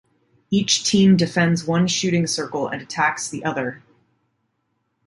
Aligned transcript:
Each 0.49 0.83
team 0.83 1.15
defends 1.15 1.65
one 1.67 1.85
shooting 1.85 2.25
circle 2.25 2.67
and 2.67 2.81
attacks 2.81 3.29
the 3.29 3.45
other. 3.45 3.83